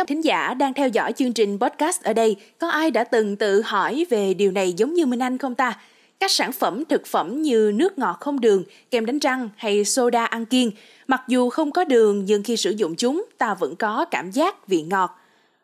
Các 0.00 0.06
thính 0.06 0.24
giả 0.24 0.54
đang 0.54 0.74
theo 0.74 0.88
dõi 0.88 1.12
chương 1.12 1.32
trình 1.32 1.58
podcast 1.58 2.02
ở 2.02 2.12
đây, 2.12 2.36
có 2.58 2.68
ai 2.68 2.90
đã 2.90 3.04
từng 3.04 3.36
tự 3.36 3.62
hỏi 3.62 4.06
về 4.10 4.34
điều 4.34 4.50
này 4.50 4.72
giống 4.72 4.94
như 4.94 5.06
Minh 5.06 5.22
Anh 5.22 5.38
không 5.38 5.54
ta? 5.54 5.78
Các 6.20 6.30
sản 6.30 6.52
phẩm 6.52 6.84
thực 6.84 7.06
phẩm 7.06 7.42
như 7.42 7.72
nước 7.74 7.98
ngọt 7.98 8.16
không 8.20 8.40
đường, 8.40 8.64
kem 8.90 9.06
đánh 9.06 9.18
răng 9.18 9.48
hay 9.56 9.84
soda 9.84 10.24
ăn 10.24 10.46
kiêng, 10.46 10.70
mặc 11.06 11.22
dù 11.28 11.50
không 11.50 11.72
có 11.72 11.84
đường 11.84 12.24
nhưng 12.24 12.42
khi 12.42 12.56
sử 12.56 12.70
dụng 12.70 12.94
chúng 12.96 13.24
ta 13.38 13.54
vẫn 13.54 13.76
có 13.76 14.04
cảm 14.10 14.30
giác 14.30 14.68
vị 14.68 14.82
ngọt. 14.82 15.18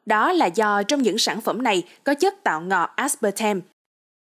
Đó 0.06 0.32
là 0.32 0.46
do 0.46 0.82
trong 0.82 1.02
những 1.02 1.18
sản 1.18 1.40
phẩm 1.40 1.62
này 1.62 1.82
có 2.04 2.14
chất 2.14 2.42
tạo 2.42 2.60
ngọt 2.60 2.90
aspartame. 2.96 3.60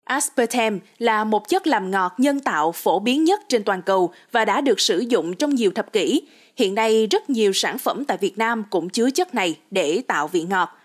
Aspartame 0.05 0.79
là 0.99 1.25
một 1.25 1.49
chất 1.49 1.67
làm 1.67 1.91
ngọt 1.91 2.13
nhân 2.19 2.41
tạo 2.41 2.73
phổ 2.73 2.99
biến 2.99 3.25
nhất 3.25 3.41
trên 3.49 3.65
toàn 3.65 3.83
cầu 3.83 4.13
và 4.33 4.45
đã 4.45 4.61
được 4.61 4.81
sử 4.81 4.99
dụng 4.99 5.37
trong 5.37 5.55
nhiều 5.55 5.71
thập 5.75 5.93
kỷ. 5.93 6.23
Hiện 6.57 6.75
nay 6.75 7.07
rất 7.07 7.31
nhiều 7.31 7.53
sản 7.53 7.79
phẩm 7.79 8.05
tại 8.05 8.19
Việt 8.21 8.39
Nam 8.39 8.65
cũng 8.71 8.89
chứa 8.89 9.11
chất 9.11 9.35
này 9.35 9.59
để 9.71 10.03
tạo 10.07 10.29
vị 10.29 10.43
ngọt. 10.43 10.79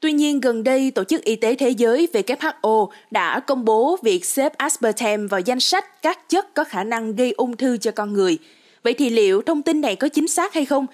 Tuy 0.00 0.12
nhiên, 0.12 0.40
gần 0.40 0.64
đây, 0.64 0.90
Tổ 0.90 1.04
chức 1.04 1.24
Y 1.24 1.36
tế 1.36 1.54
Thế 1.54 1.70
giới 1.70 2.08
WHO 2.12 2.88
đã 3.10 3.40
công 3.40 3.64
bố 3.64 3.98
việc 4.02 4.24
xếp 4.24 4.56
aspartame 4.56 5.26
vào 5.30 5.40
danh 5.40 5.60
sách 5.60 6.02
các 6.02 6.28
chất 6.28 6.54
có 6.54 6.64
khả 6.64 6.84
năng 6.84 7.16
gây 7.16 7.32
ung 7.32 7.56
thư 7.56 7.76
cho 7.76 7.90
con 7.90 8.12
người. 8.12 8.38
Vậy 8.82 8.94
thì 8.94 9.10
liệu 9.10 9.42
thông 9.42 9.62
tin 9.62 9.80
này 9.80 9.96
có 9.96 10.08
chính 10.08 10.28
xác 10.28 10.54
hay 10.54 10.64
không? 10.64 10.86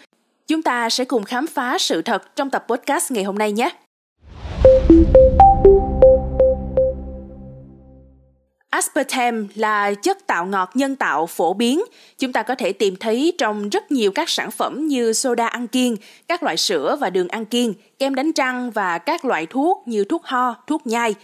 Chúng 0.47 0.63
ta 0.63 0.91
sẽ 0.91 1.05
cùng 1.05 1.25
khám 1.25 1.47
phá 1.47 1.79
sự 1.79 2.03
thật 2.03 2.37
trong 2.37 2.51
tập 2.51 2.65
podcast 2.69 3.13
ngày 3.13 3.25
hôm 3.25 3.39
nay 3.39 3.53
nhé. 3.53 3.71
Aspartame 8.95 9.47
là 9.55 9.95
chất 9.95 10.27
tạo 10.27 10.47
ngọt 10.47 10.71
nhân 10.75 10.97
tạo 10.97 11.27
phổ 11.27 11.55
biến. 11.55 11.83
Chúng 12.19 12.33
ta 12.33 12.43
có 12.43 12.55
thể 12.55 12.73
tìm 12.73 12.97
thấy 12.97 13.33
trong 13.39 13.69
rất 13.69 13.93
nhiều 13.93 14.13
các 14.13 14.31
sản 14.31 14.51
phẩm 14.51 14.87
như 14.87 15.13
soda 15.13 15.47
ăn 15.47 15.69
kiêng, 15.69 15.97
các 16.29 16.43
loại 16.43 16.57
sữa 16.57 16.97
và 17.01 17.11
đường 17.11 17.29
ăn 17.29 17.45
kiêng, 17.45 17.75
kem 17.99 18.15
đánh 18.15 18.33
răng 18.33 18.71
và 18.71 18.99
các 18.99 19.25
loại 19.25 19.47
thuốc 19.47 19.83
như 19.87 20.05
thuốc 20.05 20.25
ho, 20.25 20.55
thuốc 20.67 20.87
nhai. 20.87 21.15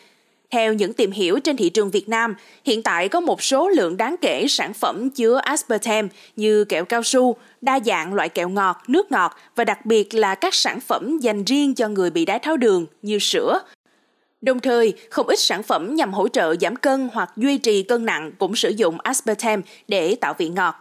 Theo 0.51 0.75
những 0.75 0.93
tìm 0.93 1.11
hiểu 1.11 1.39
trên 1.41 1.57
thị 1.57 1.69
trường 1.69 1.91
Việt 1.91 2.09
Nam, 2.09 2.35
hiện 2.65 2.83
tại 2.83 3.09
có 3.09 3.21
một 3.21 3.43
số 3.43 3.69
lượng 3.69 3.97
đáng 3.97 4.17
kể 4.21 4.47
sản 4.49 4.75
phẩm 4.75 5.11
chứa 5.11 5.41
aspartame 5.45 6.09
như 6.37 6.65
kẹo 6.65 6.85
cao 6.85 7.03
su, 7.03 7.37
đa 7.61 7.81
dạng 7.85 8.15
loại 8.15 8.29
kẹo 8.29 8.49
ngọt, 8.49 8.83
nước 8.87 9.13
ngọt 9.13 9.37
và 9.57 9.65
đặc 9.65 9.87
biệt 9.87 10.15
là 10.15 10.35
các 10.35 10.55
sản 10.55 10.81
phẩm 10.81 11.19
dành 11.19 11.45
riêng 11.45 11.75
cho 11.75 11.89
người 11.89 12.11
bị 12.11 12.25
đái 12.25 12.39
tháo 12.39 12.57
đường 12.57 12.87
như 13.03 13.19
sữa, 13.19 13.61
Đồng 14.41 14.61
thời, 14.61 14.95
không 15.11 15.27
ít 15.27 15.39
sản 15.39 15.63
phẩm 15.63 15.95
nhằm 15.95 16.13
hỗ 16.13 16.29
trợ 16.29 16.55
giảm 16.61 16.77
cân 16.77 17.09
hoặc 17.13 17.33
duy 17.37 17.59
trì 17.59 17.83
cân 17.83 18.05
nặng 18.05 18.33
cũng 18.39 18.57
sử 18.57 18.69
dụng 18.69 19.01
aspartame 19.01 19.63
để 19.89 20.15
tạo 20.21 20.35
vị 20.39 20.49
ngọt. 20.49 20.75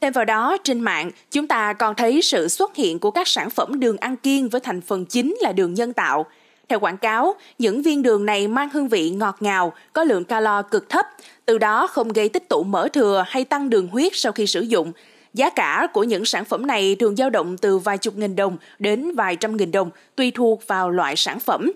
Thêm 0.00 0.12
vào 0.12 0.24
đó, 0.24 0.56
trên 0.64 0.80
mạng, 0.80 1.10
chúng 1.30 1.46
ta 1.46 1.72
còn 1.72 1.94
thấy 1.94 2.22
sự 2.22 2.48
xuất 2.48 2.76
hiện 2.76 2.98
của 2.98 3.10
các 3.10 3.28
sản 3.28 3.50
phẩm 3.50 3.80
đường 3.80 3.96
ăn 3.96 4.16
kiêng 4.16 4.48
với 4.48 4.60
thành 4.60 4.80
phần 4.80 5.04
chính 5.04 5.36
là 5.40 5.52
đường 5.52 5.74
nhân 5.74 5.92
tạo. 5.92 6.26
Theo 6.68 6.80
quảng 6.80 6.96
cáo, 6.96 7.34
những 7.58 7.82
viên 7.82 8.02
đường 8.02 8.26
này 8.26 8.48
mang 8.48 8.68
hương 8.72 8.88
vị 8.88 9.10
ngọt 9.10 9.36
ngào, 9.40 9.72
có 9.92 10.04
lượng 10.04 10.24
calo 10.24 10.62
cực 10.62 10.88
thấp, 10.88 11.06
từ 11.46 11.58
đó 11.58 11.86
không 11.86 12.12
gây 12.12 12.28
tích 12.28 12.48
tụ 12.48 12.62
mỡ 12.62 12.88
thừa 12.88 13.24
hay 13.26 13.44
tăng 13.44 13.70
đường 13.70 13.88
huyết 13.88 14.12
sau 14.14 14.32
khi 14.32 14.46
sử 14.46 14.60
dụng. 14.60 14.92
Giá 15.34 15.50
cả 15.50 15.86
của 15.92 16.04
những 16.04 16.24
sản 16.24 16.44
phẩm 16.44 16.66
này 16.66 16.94
thường 16.94 17.16
dao 17.16 17.30
động 17.30 17.56
từ 17.56 17.78
vài 17.78 17.98
chục 17.98 18.16
nghìn 18.16 18.36
đồng 18.36 18.56
đến 18.78 19.14
vài 19.14 19.36
trăm 19.36 19.56
nghìn 19.56 19.70
đồng, 19.70 19.90
tùy 20.16 20.30
thuộc 20.34 20.66
vào 20.66 20.90
loại 20.90 21.16
sản 21.16 21.40
phẩm. 21.40 21.72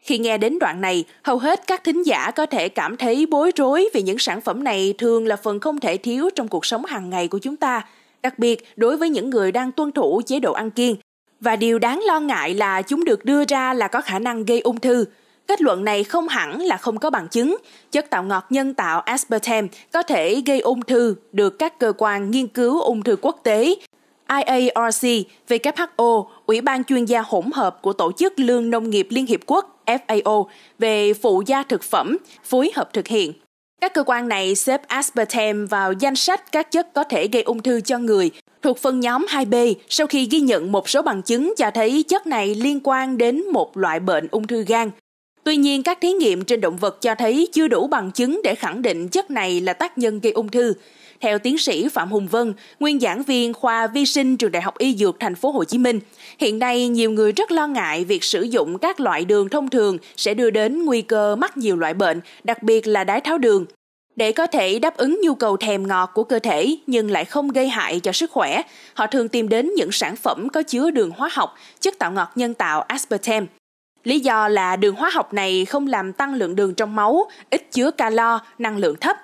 Khi 0.00 0.18
nghe 0.18 0.38
đến 0.38 0.58
đoạn 0.58 0.80
này, 0.80 1.04
hầu 1.22 1.38
hết 1.38 1.66
các 1.66 1.84
thính 1.84 2.02
giả 2.02 2.30
có 2.30 2.46
thể 2.46 2.68
cảm 2.68 2.96
thấy 2.96 3.26
bối 3.26 3.52
rối 3.56 3.88
vì 3.94 4.02
những 4.02 4.18
sản 4.18 4.40
phẩm 4.40 4.64
này 4.64 4.94
thường 4.98 5.26
là 5.26 5.36
phần 5.36 5.60
không 5.60 5.80
thể 5.80 5.96
thiếu 5.96 6.30
trong 6.34 6.48
cuộc 6.48 6.66
sống 6.66 6.84
hàng 6.84 7.10
ngày 7.10 7.28
của 7.28 7.38
chúng 7.38 7.56
ta, 7.56 7.84
đặc 8.22 8.38
biệt 8.38 8.68
đối 8.76 8.96
với 8.96 9.08
những 9.08 9.30
người 9.30 9.52
đang 9.52 9.72
tuân 9.72 9.92
thủ 9.92 10.22
chế 10.26 10.40
độ 10.40 10.52
ăn 10.52 10.70
kiêng. 10.70 10.96
Và 11.40 11.56
điều 11.56 11.78
đáng 11.78 12.00
lo 12.04 12.20
ngại 12.20 12.54
là 12.54 12.82
chúng 12.82 13.04
được 13.04 13.24
đưa 13.24 13.44
ra 13.44 13.74
là 13.74 13.88
có 13.88 14.00
khả 14.00 14.18
năng 14.18 14.44
gây 14.44 14.60
ung 14.60 14.80
thư. 14.80 15.04
Kết 15.46 15.62
luận 15.62 15.84
này 15.84 16.04
không 16.04 16.28
hẳn 16.28 16.60
là 16.60 16.76
không 16.76 16.98
có 16.98 17.10
bằng 17.10 17.28
chứng. 17.28 17.56
Chất 17.92 18.10
tạo 18.10 18.22
ngọt 18.22 18.46
nhân 18.50 18.74
tạo 18.74 19.00
aspartame 19.00 19.68
có 19.92 20.02
thể 20.02 20.42
gây 20.46 20.60
ung 20.60 20.82
thư 20.82 21.14
được 21.32 21.58
các 21.58 21.78
cơ 21.78 21.92
quan 21.98 22.30
nghiên 22.30 22.46
cứu 22.46 22.80
ung 22.80 23.02
thư 23.02 23.16
quốc 23.22 23.40
tế 23.42 23.74
IARC, 24.28 25.06
WHO, 25.48 26.26
Ủy 26.46 26.60
ban 26.60 26.84
chuyên 26.84 27.04
gia 27.04 27.22
hỗn 27.22 27.44
hợp 27.54 27.82
của 27.82 27.92
Tổ 27.92 28.12
chức 28.12 28.38
Lương 28.38 28.70
Nông 28.70 28.90
nghiệp 28.90 29.06
Liên 29.10 29.26
Hiệp 29.26 29.40
Quốc 29.46 29.79
FAO 29.98 30.46
về 30.78 31.14
phụ 31.14 31.42
gia 31.46 31.62
thực 31.62 31.82
phẩm 31.82 32.18
phối 32.44 32.70
hợp 32.74 32.92
thực 32.92 33.08
hiện. 33.08 33.32
Các 33.80 33.94
cơ 33.94 34.02
quan 34.06 34.28
này 34.28 34.54
xếp 34.54 34.88
aspartame 34.88 35.66
vào 35.70 35.92
danh 35.92 36.16
sách 36.16 36.52
các 36.52 36.70
chất 36.70 36.94
có 36.94 37.04
thể 37.04 37.28
gây 37.32 37.42
ung 37.42 37.62
thư 37.62 37.80
cho 37.80 37.98
người 37.98 38.30
thuộc 38.62 38.78
phân 38.78 39.00
nhóm 39.00 39.26
2B 39.28 39.74
sau 39.88 40.06
khi 40.06 40.28
ghi 40.30 40.40
nhận 40.40 40.72
một 40.72 40.88
số 40.88 41.02
bằng 41.02 41.22
chứng 41.22 41.54
cho 41.56 41.70
thấy 41.70 42.04
chất 42.08 42.26
này 42.26 42.54
liên 42.54 42.80
quan 42.84 43.18
đến 43.18 43.42
một 43.52 43.76
loại 43.76 44.00
bệnh 44.00 44.28
ung 44.30 44.46
thư 44.46 44.64
gan. 44.68 44.90
Tuy 45.44 45.56
nhiên, 45.56 45.82
các 45.82 45.98
thí 46.00 46.12
nghiệm 46.12 46.44
trên 46.44 46.60
động 46.60 46.76
vật 46.76 46.98
cho 47.00 47.14
thấy 47.14 47.48
chưa 47.52 47.68
đủ 47.68 47.86
bằng 47.86 48.10
chứng 48.12 48.40
để 48.44 48.54
khẳng 48.54 48.82
định 48.82 49.08
chất 49.08 49.30
này 49.30 49.60
là 49.60 49.72
tác 49.72 49.98
nhân 49.98 50.20
gây 50.20 50.32
ung 50.32 50.48
thư. 50.48 50.74
Theo 51.20 51.38
tiến 51.38 51.58
sĩ 51.58 51.88
Phạm 51.88 52.10
Hùng 52.10 52.28
Vân, 52.28 52.54
nguyên 52.80 53.00
giảng 53.00 53.22
viên 53.22 53.52
khoa 53.52 53.86
vi 53.86 54.06
sinh 54.06 54.36
trường 54.36 54.52
Đại 54.52 54.62
học 54.62 54.78
Y 54.78 54.96
Dược 54.96 55.20
Thành 55.20 55.34
phố 55.34 55.50
Hồ 55.50 55.64
Chí 55.64 55.78
Minh, 55.78 56.00
hiện 56.38 56.58
nay 56.58 56.88
nhiều 56.88 57.10
người 57.10 57.32
rất 57.32 57.52
lo 57.52 57.66
ngại 57.66 58.04
việc 58.04 58.24
sử 58.24 58.42
dụng 58.42 58.78
các 58.78 59.00
loại 59.00 59.24
đường 59.24 59.48
thông 59.48 59.70
thường 59.70 59.98
sẽ 60.16 60.34
đưa 60.34 60.50
đến 60.50 60.84
nguy 60.84 61.02
cơ 61.02 61.36
mắc 61.36 61.56
nhiều 61.56 61.76
loại 61.76 61.94
bệnh, 61.94 62.20
đặc 62.44 62.62
biệt 62.62 62.86
là 62.86 63.04
đái 63.04 63.20
tháo 63.20 63.38
đường. 63.38 63.66
Để 64.16 64.32
có 64.32 64.46
thể 64.46 64.78
đáp 64.78 64.96
ứng 64.96 65.20
nhu 65.22 65.34
cầu 65.34 65.56
thèm 65.56 65.88
ngọt 65.88 66.10
của 66.14 66.24
cơ 66.24 66.38
thể 66.38 66.76
nhưng 66.86 67.10
lại 67.10 67.24
không 67.24 67.48
gây 67.48 67.68
hại 67.68 68.00
cho 68.00 68.12
sức 68.12 68.30
khỏe, 68.30 68.62
họ 68.94 69.06
thường 69.06 69.28
tìm 69.28 69.48
đến 69.48 69.70
những 69.76 69.92
sản 69.92 70.16
phẩm 70.16 70.48
có 70.48 70.62
chứa 70.62 70.90
đường 70.90 71.10
hóa 71.10 71.28
học, 71.32 71.54
chất 71.80 71.98
tạo 71.98 72.12
ngọt 72.12 72.32
nhân 72.34 72.54
tạo 72.54 72.80
aspartame. 72.80 73.46
Lý 74.04 74.20
do 74.20 74.48
là 74.48 74.76
đường 74.76 74.94
hóa 74.94 75.10
học 75.14 75.34
này 75.34 75.64
không 75.64 75.86
làm 75.86 76.12
tăng 76.12 76.34
lượng 76.34 76.56
đường 76.56 76.74
trong 76.74 76.96
máu, 76.96 77.30
ít 77.50 77.72
chứa 77.72 77.90
calo, 77.90 78.40
năng 78.58 78.76
lượng 78.76 78.96
thấp, 78.96 79.16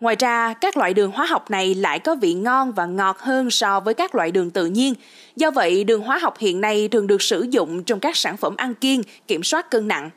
Ngoài 0.00 0.16
ra, 0.18 0.54
các 0.54 0.76
loại 0.76 0.94
đường 0.94 1.10
hóa 1.10 1.26
học 1.26 1.50
này 1.50 1.74
lại 1.74 1.98
có 1.98 2.14
vị 2.14 2.34
ngon 2.34 2.72
và 2.72 2.86
ngọt 2.86 3.18
hơn 3.18 3.50
so 3.50 3.80
với 3.80 3.94
các 3.94 4.14
loại 4.14 4.30
đường 4.30 4.50
tự 4.50 4.66
nhiên. 4.66 4.94
Do 5.36 5.50
vậy, 5.50 5.84
đường 5.84 6.02
hóa 6.02 6.18
học 6.18 6.38
hiện 6.38 6.60
nay 6.60 6.88
thường 6.88 7.06
được 7.06 7.22
sử 7.22 7.46
dụng 7.50 7.84
trong 7.84 8.00
các 8.00 8.16
sản 8.16 8.36
phẩm 8.36 8.54
ăn 8.56 8.74
kiêng, 8.74 9.02
kiểm 9.26 9.42
soát 9.42 9.70
cân 9.70 9.88
nặng. 9.88 10.10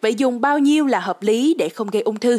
Vậy 0.00 0.14
dùng 0.14 0.40
bao 0.40 0.58
nhiêu 0.58 0.86
là 0.86 1.00
hợp 1.00 1.22
lý 1.22 1.54
để 1.58 1.68
không 1.68 1.90
gây 1.90 2.02
ung 2.02 2.18
thư? 2.18 2.38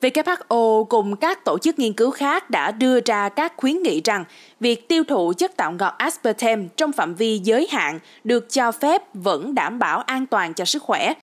WHO 0.00 0.84
cùng 0.84 1.16
các 1.16 1.44
tổ 1.44 1.58
chức 1.58 1.78
nghiên 1.78 1.92
cứu 1.92 2.10
khác 2.10 2.50
đã 2.50 2.70
đưa 2.70 3.00
ra 3.00 3.28
các 3.28 3.52
khuyến 3.56 3.82
nghị 3.82 4.00
rằng 4.04 4.24
việc 4.60 4.88
tiêu 4.88 5.04
thụ 5.04 5.32
chất 5.38 5.56
tạo 5.56 5.72
ngọt 5.72 5.94
aspartame 5.98 6.64
trong 6.76 6.92
phạm 6.92 7.14
vi 7.14 7.38
giới 7.38 7.68
hạn 7.70 7.98
được 8.24 8.52
cho 8.52 8.72
phép 8.72 9.02
vẫn 9.14 9.54
đảm 9.54 9.78
bảo 9.78 10.00
an 10.00 10.26
toàn 10.26 10.54
cho 10.54 10.64
sức 10.64 10.82
khỏe 10.82 11.14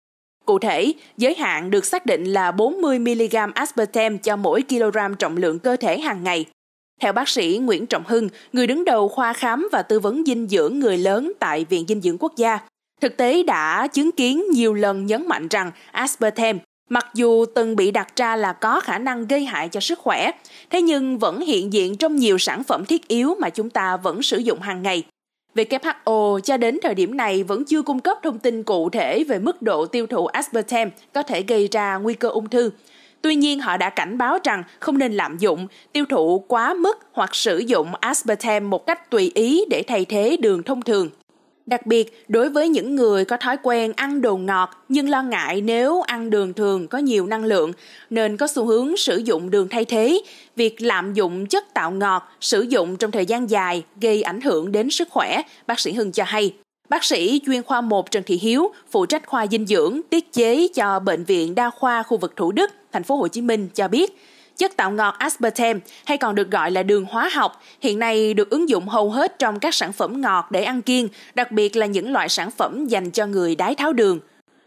Cụ 0.45 0.59
thể, 0.59 0.93
giới 1.17 1.35
hạn 1.35 1.71
được 1.71 1.85
xác 1.85 2.05
định 2.05 2.23
là 2.23 2.51
40mg 2.51 3.51
aspartame 3.55 4.17
cho 4.17 4.35
mỗi 4.35 4.63
kg 4.69 5.15
trọng 5.19 5.37
lượng 5.37 5.59
cơ 5.59 5.75
thể 5.75 5.99
hàng 5.99 6.23
ngày. 6.23 6.45
Theo 7.01 7.13
bác 7.13 7.29
sĩ 7.29 7.59
Nguyễn 7.63 7.85
Trọng 7.85 8.03
Hưng, 8.07 8.29
người 8.53 8.67
đứng 8.67 8.85
đầu 8.85 9.07
khoa 9.07 9.33
khám 9.33 9.67
và 9.71 9.81
tư 9.81 9.99
vấn 9.99 10.23
dinh 10.25 10.47
dưỡng 10.47 10.79
người 10.79 10.97
lớn 10.97 11.33
tại 11.39 11.65
Viện 11.69 11.85
Dinh 11.87 12.01
dưỡng 12.01 12.17
Quốc 12.19 12.35
gia, 12.35 12.59
thực 13.01 13.17
tế 13.17 13.43
đã 13.43 13.87
chứng 13.87 14.11
kiến 14.11 14.43
nhiều 14.51 14.73
lần 14.73 15.05
nhấn 15.05 15.27
mạnh 15.27 15.47
rằng 15.47 15.71
aspartame 15.91 16.59
mặc 16.89 17.07
dù 17.13 17.45
từng 17.45 17.75
bị 17.75 17.91
đặt 17.91 18.15
ra 18.15 18.35
là 18.35 18.53
có 18.53 18.79
khả 18.79 18.97
năng 18.97 19.27
gây 19.27 19.45
hại 19.45 19.69
cho 19.69 19.79
sức 19.79 19.99
khỏe, 19.99 20.31
thế 20.69 20.81
nhưng 20.81 21.17
vẫn 21.17 21.41
hiện 21.41 21.73
diện 21.73 21.97
trong 21.97 22.15
nhiều 22.15 22.37
sản 22.37 22.63
phẩm 22.63 22.85
thiết 22.85 23.07
yếu 23.07 23.35
mà 23.39 23.49
chúng 23.49 23.69
ta 23.69 23.97
vẫn 23.97 24.21
sử 24.21 24.37
dụng 24.37 24.61
hàng 24.61 24.83
ngày. 24.83 25.03
WHO 25.55 26.39
cho 26.39 26.57
đến 26.57 26.79
thời 26.83 26.95
điểm 26.95 27.17
này 27.17 27.43
vẫn 27.43 27.65
chưa 27.65 27.81
cung 27.81 27.99
cấp 27.99 28.17
thông 28.23 28.39
tin 28.39 28.63
cụ 28.63 28.89
thể 28.89 29.23
về 29.23 29.39
mức 29.39 29.61
độ 29.61 29.85
tiêu 29.85 30.07
thụ 30.07 30.25
aspartame 30.25 30.91
có 31.13 31.23
thể 31.23 31.41
gây 31.41 31.67
ra 31.71 31.97
nguy 31.97 32.13
cơ 32.13 32.29
ung 32.29 32.49
thư. 32.49 32.71
Tuy 33.21 33.35
nhiên, 33.35 33.59
họ 33.59 33.77
đã 33.77 33.89
cảnh 33.89 34.17
báo 34.17 34.37
rằng 34.43 34.63
không 34.79 34.97
nên 34.97 35.13
lạm 35.13 35.37
dụng, 35.37 35.67
tiêu 35.91 36.05
thụ 36.09 36.39
quá 36.47 36.73
mức 36.73 36.97
hoặc 37.11 37.35
sử 37.35 37.57
dụng 37.57 37.95
aspartame 37.99 38.59
một 38.59 38.85
cách 38.85 39.09
tùy 39.09 39.31
ý 39.35 39.65
để 39.69 39.83
thay 39.87 40.05
thế 40.05 40.37
đường 40.37 40.63
thông 40.63 40.81
thường. 40.81 41.09
Đặc 41.65 41.85
biệt, 41.85 42.25
đối 42.27 42.49
với 42.49 42.69
những 42.69 42.95
người 42.95 43.25
có 43.25 43.37
thói 43.37 43.57
quen 43.63 43.93
ăn 43.95 44.21
đồ 44.21 44.37
ngọt 44.37 44.85
nhưng 44.89 45.09
lo 45.09 45.23
ngại 45.23 45.61
nếu 45.61 46.01
ăn 46.01 46.29
đường 46.29 46.53
thường 46.53 46.87
có 46.87 46.97
nhiều 46.97 47.25
năng 47.25 47.45
lượng 47.45 47.71
nên 48.09 48.37
có 48.37 48.47
xu 48.47 48.65
hướng 48.65 48.97
sử 48.97 49.17
dụng 49.17 49.49
đường 49.49 49.67
thay 49.69 49.85
thế, 49.85 50.21
việc 50.55 50.81
lạm 50.81 51.13
dụng 51.13 51.45
chất 51.45 51.73
tạo 51.73 51.91
ngọt 51.91 52.29
sử 52.41 52.61
dụng 52.61 52.97
trong 52.97 53.11
thời 53.11 53.25
gian 53.25 53.49
dài 53.49 53.83
gây 54.01 54.21
ảnh 54.21 54.41
hưởng 54.41 54.71
đến 54.71 54.89
sức 54.89 55.07
khỏe, 55.11 55.41
bác 55.67 55.79
sĩ 55.79 55.93
Hưng 55.93 56.11
cho 56.11 56.23
hay. 56.23 56.53
Bác 56.89 57.03
sĩ 57.03 57.41
chuyên 57.45 57.63
khoa 57.63 57.81
1 57.81 58.11
Trần 58.11 58.23
Thị 58.23 58.39
Hiếu, 58.41 58.71
phụ 58.91 59.05
trách 59.05 59.27
khoa 59.27 59.47
dinh 59.47 59.65
dưỡng, 59.65 60.01
tiết 60.09 60.33
chế 60.33 60.67
cho 60.67 60.99
bệnh 60.99 61.23
viện 61.23 61.55
đa 61.55 61.69
khoa 61.69 62.03
khu 62.03 62.17
vực 62.17 62.35
Thủ 62.35 62.51
Đức, 62.51 62.71
thành 62.91 63.03
phố 63.03 63.15
Hồ 63.15 63.27
Chí 63.27 63.41
Minh 63.41 63.69
cho 63.73 63.87
biết, 63.87 64.17
Chất 64.57 64.77
tạo 64.77 64.91
ngọt 64.91 65.15
aspartame 65.17 65.79
hay 66.05 66.17
còn 66.17 66.35
được 66.35 66.51
gọi 66.51 66.71
là 66.71 66.83
đường 66.83 67.05
hóa 67.05 67.29
học 67.33 67.61
hiện 67.81 67.99
nay 67.99 68.33
được 68.33 68.49
ứng 68.49 68.69
dụng 68.69 68.87
hầu 68.87 69.11
hết 69.11 69.39
trong 69.39 69.59
các 69.59 69.75
sản 69.75 69.93
phẩm 69.93 70.21
ngọt 70.21 70.47
để 70.51 70.63
ăn 70.63 70.81
kiêng, 70.81 71.07
đặc 71.33 71.51
biệt 71.51 71.75
là 71.75 71.85
những 71.85 72.13
loại 72.13 72.29
sản 72.29 72.51
phẩm 72.51 72.87
dành 72.87 73.11
cho 73.11 73.25
người 73.25 73.55
đái 73.55 73.75
tháo 73.75 73.93
đường. 73.93 74.19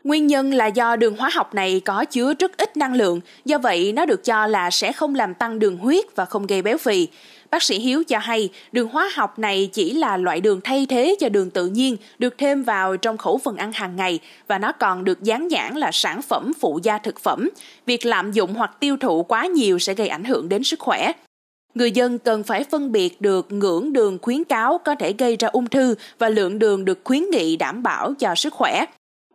Nguyên 0.09 0.27
nhân 0.27 0.55
là 0.55 0.67
do 0.67 0.97
đường 0.97 1.17
hóa 1.17 1.31
học 1.33 1.55
này 1.55 1.81
có 1.85 2.05
chứa 2.05 2.35
rất 2.39 2.57
ít 2.57 2.77
năng 2.77 2.95
lượng, 2.95 3.21
do 3.45 3.59
vậy 3.59 3.93
nó 3.93 4.07
được 4.07 4.25
cho 4.25 4.47
là 4.47 4.71
sẽ 4.71 4.93
không 4.93 5.15
làm 5.15 5.35
tăng 5.35 5.59
đường 5.59 5.77
huyết 5.77 6.05
và 6.17 6.25
không 6.25 6.47
gây 6.47 6.63
béo 6.63 6.79
phì. 6.79 7.09
Bác 7.51 7.63
sĩ 7.63 7.79
Hiếu 7.79 8.05
cho 8.05 8.19
hay 8.19 8.49
đường 8.73 8.89
hóa 8.89 9.11
học 9.15 9.39
này 9.39 9.71
chỉ 9.73 9.95
là 9.95 10.17
loại 10.17 10.41
đường 10.41 10.61
thay 10.65 10.87
thế 10.87 11.17
cho 11.21 11.29
đường 11.29 11.51
tự 11.51 11.67
nhiên 11.67 11.97
được 12.19 12.39
thêm 12.39 12.63
vào 12.63 12.97
trong 12.97 13.17
khẩu 13.17 13.39
phần 13.39 13.57
ăn 13.57 13.73
hàng 13.73 13.97
ngày 13.97 14.19
và 14.47 14.59
nó 14.59 14.73
còn 14.73 15.05
được 15.05 15.23
dán 15.23 15.49
nhãn 15.49 15.75
là 15.75 15.91
sản 15.93 16.23
phẩm 16.23 16.53
phụ 16.61 16.81
gia 16.83 16.99
thực 16.99 17.21
phẩm. 17.21 17.49
Việc 17.87 18.07
lạm 18.07 18.33
dụng 18.33 18.55
hoặc 18.55 18.71
tiêu 18.81 18.97
thụ 18.97 19.23
quá 19.23 19.47
nhiều 19.47 19.79
sẽ 19.79 19.95
gây 19.95 20.09
ảnh 20.09 20.25
hưởng 20.25 20.49
đến 20.49 20.65
sức 20.65 20.81
khỏe. 20.81 21.13
Người 21.75 21.91
dân 21.91 22.19
cần 22.19 22.43
phải 22.43 22.65
phân 22.65 22.93
biệt 22.93 23.21
được 23.21 23.53
ngưỡng 23.53 23.93
đường 23.93 24.19
khuyến 24.23 24.45
cáo 24.45 24.79
có 24.85 24.95
thể 24.95 25.15
gây 25.19 25.37
ra 25.37 25.49
ung 25.49 25.67
thư 25.67 25.95
và 26.19 26.29
lượng 26.29 26.59
đường 26.59 26.85
được 26.85 26.99
khuyến 27.05 27.25
nghị 27.31 27.57
đảm 27.57 27.83
bảo 27.83 28.15
cho 28.19 28.35
sức 28.35 28.53
khỏe. 28.55 28.85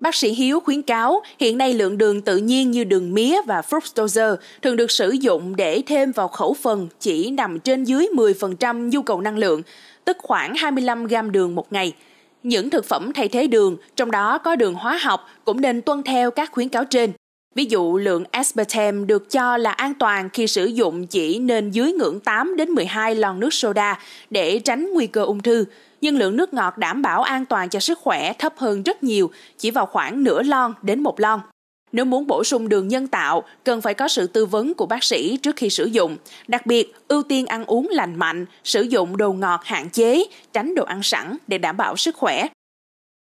Bác 0.04 0.16
sĩ 0.16 0.34
Hiếu 0.34 0.60
khuyến 0.60 0.82
cáo 0.82 1.22
hiện 1.40 1.58
nay 1.58 1.74
lượng 1.74 1.98
đường 1.98 2.22
tự 2.22 2.38
nhiên 2.38 2.72
như 2.72 2.84
đường 2.84 3.14
mía 3.14 3.42
và 3.46 3.62
fructose 3.70 4.36
thường 4.62 4.76
được 4.76 4.92
sử 4.92 5.10
dụng 5.10 5.56
để 5.56 5.82
thêm 5.88 6.12
vào 6.12 6.28
khẩu 6.28 6.54
phần 6.54 6.88
chỉ 7.00 7.32
nằm 7.32 7.60
trên 7.60 7.84
dưới 7.84 8.08
10% 8.14 8.90
nhu 8.90 9.02
cầu 9.02 9.22
năng 9.22 9.38
lượng, 9.38 9.62
tức 10.06 10.18
khoảng 10.20 10.56
25 10.56 11.08
gram 11.08 11.32
đường 11.32 11.56
một 11.56 11.74
ngày. 11.74 11.94
Những 12.44 12.70
thực 12.70 12.86
phẩm 12.86 13.12
thay 13.14 13.28
thế 13.28 13.48
đường, 13.48 13.78
trong 13.96 14.12
đó 14.12 14.38
có 14.38 14.56
đường 14.56 14.74
hóa 14.74 15.00
học, 15.02 15.30
cũng 15.46 15.62
nên 15.62 15.82
tuân 15.82 16.04
theo 16.04 16.32
các 16.32 16.52
khuyến 16.52 16.70
cáo 16.70 16.86
trên. 16.86 17.12
Ví 17.56 17.66
dụ 17.66 17.98
lượng 17.98 18.24
aspartame 18.32 19.06
được 19.06 19.32
cho 19.32 19.58
là 19.58 19.72
an 19.72 19.94
toàn 19.94 20.30
khi 20.30 20.48
sử 20.48 20.66
dụng 20.66 21.08
chỉ 21.08 21.40
nên 21.40 21.72
dưới 21.72 21.92
ngưỡng 21.92 22.20
8 22.20 22.56
đến 22.56 22.70
12 22.70 23.16
lon 23.16 23.40
nước 23.40 23.54
soda 23.54 24.00
để 24.30 24.60
tránh 24.60 24.94
nguy 24.94 25.08
cơ 25.08 25.24
ung 25.24 25.42
thư, 25.42 25.66
nhưng 26.02 26.18
lượng 26.18 26.36
nước 26.36 26.54
ngọt 26.54 26.78
đảm 26.78 27.02
bảo 27.02 27.22
an 27.22 27.46
toàn 27.46 27.70
cho 27.70 27.80
sức 27.80 28.00
khỏe 28.00 28.34
thấp 28.34 28.54
hơn 28.58 28.84
rất 28.84 29.04
nhiều, 29.04 29.32
chỉ 29.58 29.72
vào 29.72 29.86
khoảng 29.86 30.24
nửa 30.24 30.44
lon 30.44 30.74
đến 30.82 31.04
một 31.04 31.20
lon. 31.20 31.40
Nếu 31.92 32.06
muốn 32.06 32.28
bổ 32.28 32.44
sung 32.44 32.70
đường 32.70 32.88
nhân 32.88 33.08
tạo, 33.08 33.44
cần 33.64 33.82
phải 33.82 33.94
có 33.94 34.08
sự 34.08 34.28
tư 34.28 34.46
vấn 34.46 34.74
của 34.74 34.86
bác 34.86 35.04
sĩ 35.04 35.38
trước 35.38 35.56
khi 35.56 35.70
sử 35.70 35.86
dụng. 35.86 36.18
Đặc 36.48 36.66
biệt, 36.66 36.94
ưu 37.08 37.24
tiên 37.24 37.46
ăn 37.46 37.66
uống 37.66 37.90
lành 37.90 38.16
mạnh, 38.16 38.46
sử 38.64 38.82
dụng 38.82 39.18
đồ 39.18 39.34
ngọt 39.34 39.62
hạn 39.64 39.90
chế, 39.90 40.24
tránh 40.54 40.76
đồ 40.76 40.84
ăn 40.84 41.04
sẵn 41.04 41.38
để 41.48 41.58
đảm 41.58 41.78
bảo 41.78 41.98
sức 41.98 42.16
khỏe. 42.16 42.48